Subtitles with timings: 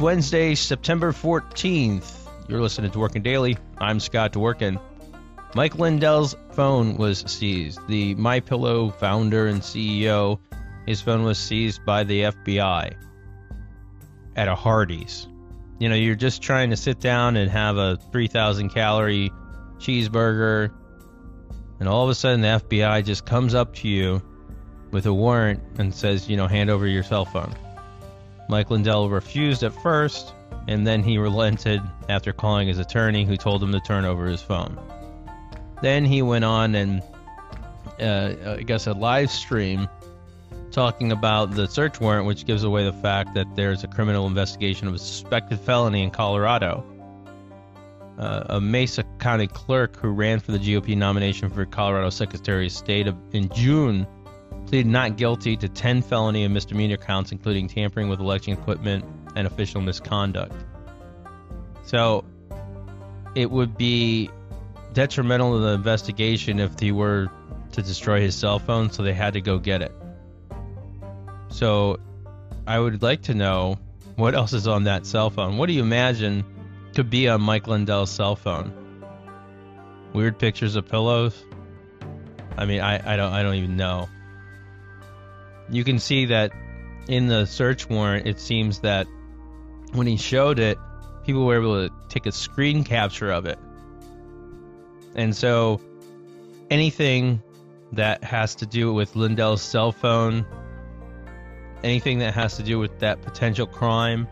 [0.00, 2.26] Wednesday, September 14th.
[2.48, 3.58] You're listening to Dworkin Daily.
[3.78, 4.80] I'm Scott Dworkin.
[5.54, 7.86] Mike Lindell's phone was seized.
[7.86, 10.38] The My Pillow founder and CEO,
[10.86, 12.94] his phone was seized by the FBI
[14.36, 15.28] at a Hardee's.
[15.78, 19.30] You know, you're just trying to sit down and have a 3,000 calorie
[19.78, 20.72] cheeseburger,
[21.78, 24.22] and all of a sudden the FBI just comes up to you
[24.92, 27.54] with a warrant and says, you know, hand over your cell phone.
[28.50, 30.34] Mike Lindell refused at first,
[30.66, 34.42] and then he relented after calling his attorney, who told him to turn over his
[34.42, 34.76] phone.
[35.82, 37.00] Then he went on and,
[38.00, 39.88] uh, I guess, a live stream
[40.72, 44.88] talking about the search warrant, which gives away the fact that there's a criminal investigation
[44.88, 46.84] of a suspected felony in Colorado.
[48.18, 52.72] Uh, a Mesa County clerk who ran for the GOP nomination for Colorado Secretary of
[52.72, 54.06] State in June
[54.70, 59.04] pleaded not guilty to 10 felony and misdemeanor counts, including tampering with election equipment
[59.34, 60.54] and official misconduct.
[61.82, 62.24] So
[63.34, 64.30] it would be
[64.92, 67.28] detrimental to the investigation if he were
[67.72, 69.92] to destroy his cell phone, so they had to go get it.
[71.48, 71.98] So
[72.64, 73.76] I would like to know
[74.14, 75.56] what else is on that cell phone.
[75.58, 76.44] What do you imagine
[76.94, 78.72] could be on Mike Lindell's cell phone?
[80.12, 81.44] Weird pictures of pillows?
[82.56, 84.08] I mean, I, I don't I don't even know
[85.70, 86.52] you can see that
[87.08, 89.06] in the search warrant, it seems that
[89.92, 90.78] when he showed it,
[91.24, 93.58] people were able to take a screen capture of it.
[95.14, 95.80] And so
[96.70, 97.42] anything
[97.92, 100.46] that has to do with Lindell's cell phone,
[101.82, 104.28] anything that has to do with that potential crime,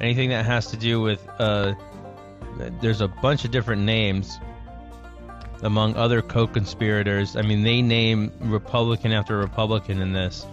[0.00, 1.74] anything that has to do with, uh,
[2.82, 4.38] there's a bunch of different names
[5.62, 7.36] among other co-conspirators.
[7.36, 10.46] I mean, they name Republican after Republican in this,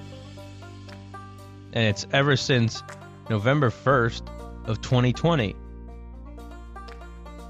[1.73, 2.83] and it's ever since
[3.29, 4.23] November 1st
[4.67, 5.55] of 2020.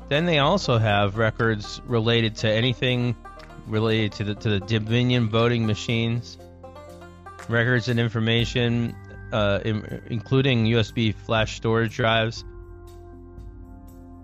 [0.10, 3.16] Then they also have records related to anything
[3.68, 6.38] related to the to the Dominion voting machines,
[7.50, 8.96] records and information,
[9.34, 12.46] uh, in, including USB flash storage drives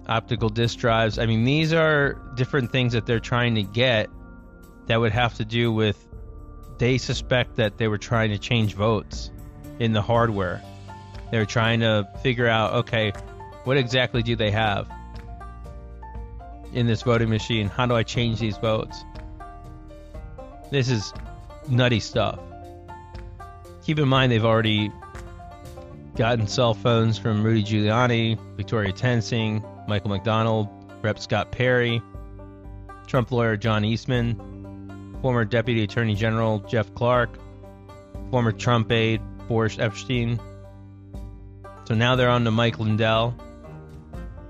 [0.08, 1.18] optical disk drives.
[1.19, 4.09] I mean, these are different things that they're trying to get
[4.88, 5.97] that would have to do with
[6.78, 9.31] they suspect that they were trying to change votes
[9.80, 10.62] in the hardware.
[11.31, 13.12] They're trying to figure out, okay,
[13.63, 14.90] what exactly do they have
[16.74, 17.69] in this voting machine?
[17.69, 19.03] How do I change these votes?
[20.72, 21.13] This is
[21.69, 22.40] nutty stuff.
[23.86, 24.92] Keep in mind they've already
[26.16, 30.69] gotten cell phones from Rudy Giuliani, Victoria Toensing, Michael McDonald,
[31.01, 31.19] Rep.
[31.19, 32.01] Scott Perry,
[33.07, 37.38] Trump lawyer John Eastman, former Deputy Attorney General Jeff Clark,
[38.31, 40.39] former Trump aide Boris Epshteyn.
[41.85, 43.35] So now they're on to Mike Lindell.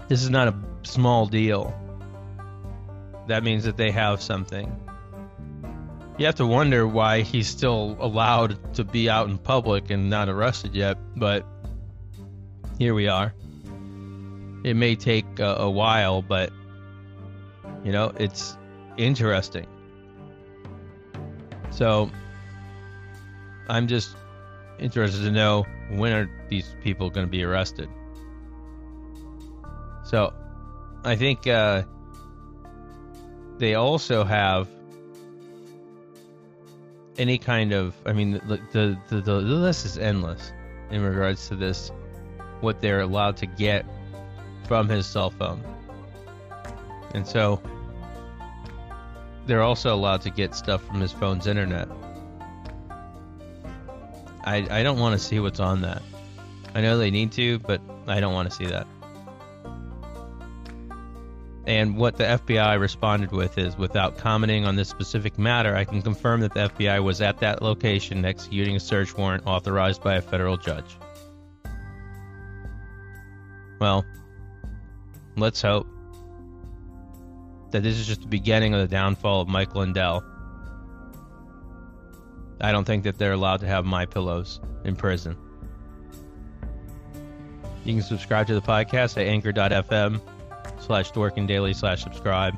[0.08, 1.74] This is not a small deal.
[3.28, 4.80] That means that they have something.
[6.20, 10.30] You have to wonder why he's still allowed to be out in public and not
[10.30, 11.44] arrested yet, but
[12.78, 13.34] here we are
[14.64, 16.52] it may take a, a while, but
[17.84, 18.58] you know, it's
[18.98, 19.68] interesting.
[21.70, 22.10] So
[23.68, 24.16] I'm just
[24.80, 27.90] interested to know when are these people going to be arrested.
[30.06, 30.34] So
[31.04, 31.84] I think uh,
[33.58, 34.70] they also have
[37.18, 37.96] any kind of.
[38.06, 40.52] I mean, the the, the the list is endless
[40.90, 41.92] in regards to this.
[42.62, 43.86] What they're allowed to get
[44.68, 45.64] from his cell phone.
[47.14, 47.62] And so
[49.46, 51.88] they're also allowed to get stuff from his phone's internet.
[54.44, 56.02] I, I don't want to see what's on that.
[56.76, 58.88] I know they need to, but I don't want to see that.
[61.66, 66.02] And what the FBI responded with is without commenting on this specific matter, I can
[66.02, 70.22] confirm that the FBI was at that location executing a search warrant authorized by a
[70.22, 70.98] federal judge.
[73.80, 74.06] Well,
[75.36, 75.88] let's hope
[77.72, 80.24] that this is just the beginning of the downfall of Mike Lindell.
[82.62, 85.36] I don't think that they're allowed to have my pillows in prison.
[87.84, 90.22] You can subscribe to the podcast at anchor.fm
[90.80, 92.56] slash dworkin Daily slash subscribe.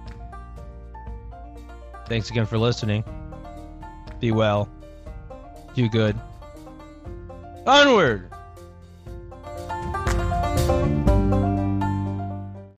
[2.08, 3.04] Thanks again for listening.
[4.20, 4.70] Be well.
[5.74, 6.20] Do good.
[7.66, 8.35] Onward!